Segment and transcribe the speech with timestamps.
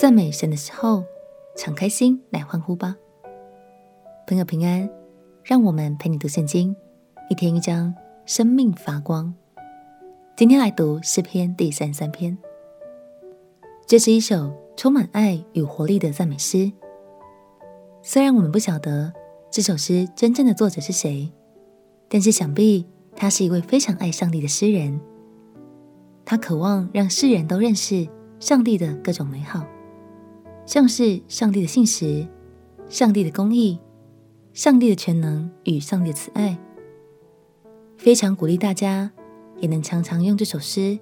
[0.00, 1.04] 赞美神的时候，
[1.54, 2.96] 敞开心来欢呼吧。
[4.26, 4.88] 朋友平安，
[5.44, 6.74] 让我们陪你读圣经，
[7.28, 7.94] 一天一章，
[8.24, 9.34] 生命发光。
[10.38, 12.38] 今天来读诗篇第三十三篇，
[13.86, 16.72] 这是一首充满爱与活力的赞美诗。
[18.00, 19.12] 虽然我们不晓得
[19.50, 21.30] 这首诗真正的作者是谁，
[22.08, 24.98] 但是想必他是一位非常爱上帝的诗人。
[26.24, 29.62] 他渴望让世人都认识上帝的各种美好。
[30.66, 32.26] 像是上帝的信实、
[32.88, 33.78] 上帝的公义、
[34.52, 36.58] 上帝的全能与上帝的慈爱，
[37.96, 39.10] 非常鼓励大家
[39.58, 40.98] 也能常常用这首诗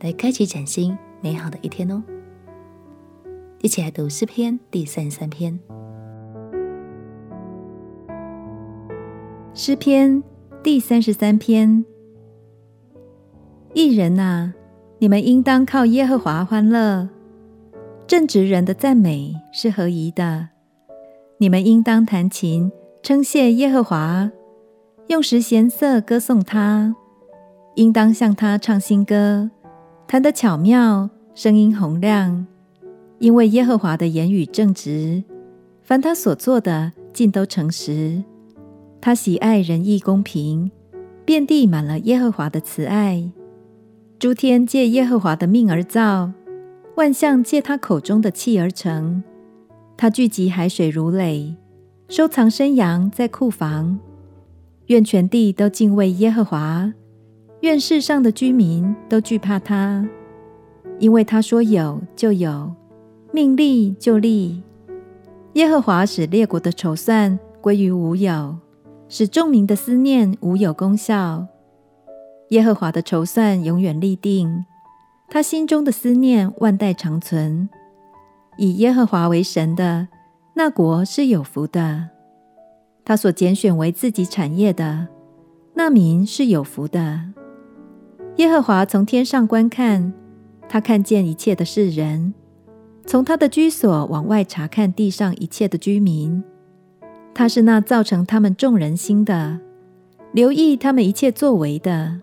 [0.00, 2.02] 来开启崭新美好的一天哦。
[3.60, 5.60] 一起来读诗篇第三十三篇。
[9.52, 10.22] 诗篇
[10.62, 11.84] 第三十三篇：
[13.74, 14.54] 义人哪，
[14.98, 17.10] 你们应当靠耶和华欢乐。
[18.10, 20.48] 正直人的赞美是合宜的。
[21.38, 22.72] 你们应当弹琴
[23.04, 24.32] 称谢耶和华，
[25.06, 26.96] 用十弦瑟歌颂他，
[27.76, 29.48] 应当向他唱新歌，
[30.08, 32.48] 弹得巧妙，声音洪亮。
[33.20, 35.22] 因为耶和华的言语正直，
[35.80, 38.24] 凡他所做的尽都诚实。
[39.00, 40.72] 他喜爱仁义公平，
[41.24, 43.30] 遍地满了耶和华的慈爱。
[44.18, 46.32] 诸天借耶和华的命而造。
[47.00, 49.22] 万象借他口中的气而成，
[49.96, 51.56] 他聚集海水如垒，
[52.08, 53.98] 收藏山羊在库房。
[54.88, 56.92] 愿全地都敬畏耶和华，
[57.60, 60.06] 愿世上的居民都惧怕他，
[60.98, 62.70] 因为他说有就有，
[63.32, 64.62] 命立就立。
[65.54, 68.58] 耶和华使列国的筹算归于无有，
[69.08, 71.46] 使众民的思念无有功效。
[72.50, 74.66] 耶和华的筹算永远立定。
[75.32, 77.68] 他心中的思念万代长存，
[78.58, 80.08] 以耶和华为神的
[80.54, 82.08] 那国是有福的；
[83.04, 85.06] 他所拣选为自己产业的
[85.74, 87.20] 那民是有福的。
[88.36, 90.12] 耶和华从天上观看，
[90.68, 92.34] 他看见一切的世人，
[93.06, 96.42] 从他的居所往外察看地上一切的居民。
[97.32, 99.60] 他是那造成他们众人心的，
[100.32, 102.20] 留意他们一切作为的。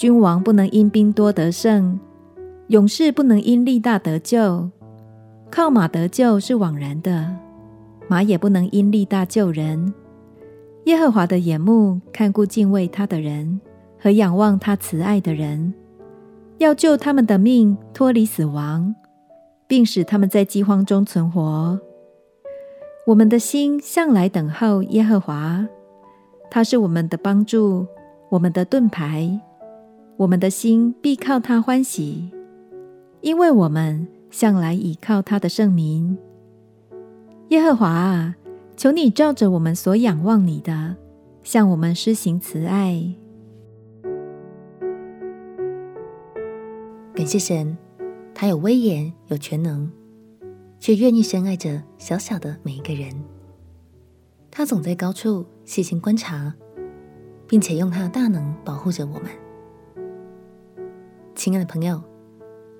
[0.00, 2.00] 君王不能因兵多得胜，
[2.68, 4.70] 勇士不能因力大得救。
[5.50, 7.36] 靠马得救是枉然的，
[8.08, 9.92] 马也不能因力大救人。
[10.84, 13.60] 耶和华的眼目看顾敬畏他的人
[13.98, 15.74] 和仰望他慈爱的人，
[16.56, 18.94] 要救他们的命脱离死亡，
[19.66, 21.78] 并使他们在饥荒中存活。
[23.06, 25.68] 我们的心向来等候耶和华，
[26.50, 27.86] 他是我们的帮助，
[28.30, 29.38] 我们的盾牌。
[30.20, 32.30] 我们的心必靠他欢喜，
[33.22, 36.18] 因为我们向来倚靠他的圣名。
[37.48, 38.36] 耶和华啊，
[38.76, 40.94] 求你照着我们所仰望你的，
[41.42, 43.02] 向我们施行慈爱。
[47.14, 47.78] 感谢神，
[48.34, 49.90] 他有威严，有全能，
[50.78, 53.10] 却愿意深爱着小小的每一个人。
[54.50, 56.52] 他总在高处细心观察，
[57.46, 59.30] 并且用他的大能保护着我们。
[61.40, 61.98] 亲爱的朋友，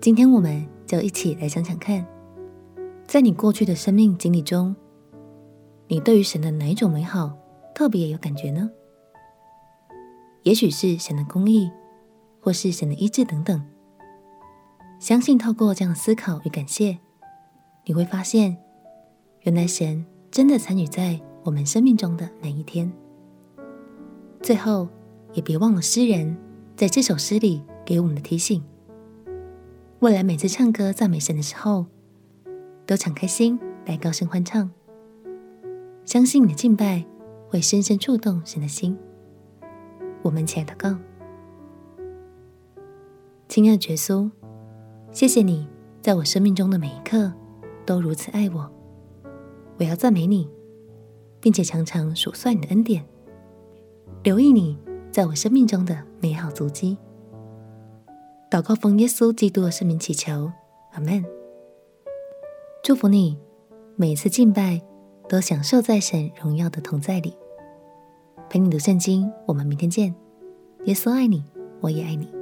[0.00, 2.02] 今天我们就一起来想想看，
[3.06, 4.74] 在你过去的生命经历中，
[5.88, 7.36] 你对于神的哪一种美好
[7.74, 8.70] 特别有感觉呢？
[10.42, 11.70] 也许是神的公义，
[12.40, 13.62] 或是神的医治等等。
[14.98, 16.96] 相信透过这样的思考与感谢，
[17.84, 18.56] 你会发现，
[19.42, 22.90] 原来神真的参与在我们生命中的每一天。
[24.40, 24.88] 最后，
[25.34, 26.34] 也别忘了诗人
[26.74, 27.62] 在这首诗里。
[27.86, 28.60] 给我们的提醒：
[30.00, 31.86] 未来每次唱歌赞美神的时候，
[32.84, 34.68] 都敞开心来高声欢唱，
[36.04, 37.06] 相信你的敬拜
[37.48, 38.98] 会深深触动神的心。
[40.22, 40.98] 我们起来祷告，
[43.48, 44.28] 亲爱的耶稣，
[45.12, 45.68] 谢谢你
[46.02, 47.32] 在我生命中的每一刻
[47.86, 48.68] 都如此爱我。
[49.78, 50.50] 我要赞美你，
[51.40, 53.06] 并且常常数算你的恩典，
[54.24, 54.76] 留意你
[55.12, 56.98] 在我生命中的美好足迹。
[58.48, 60.52] 祷告奉耶稣基督的圣名祈求，
[60.92, 61.24] 阿门。
[62.82, 63.36] 祝福你，
[63.96, 64.80] 每一次敬拜
[65.28, 67.36] 都享受在神荣耀的同在里。
[68.48, 70.14] 陪你读圣经，我们明天见。
[70.84, 71.42] 耶稣爱你，
[71.80, 72.35] 我也爱你。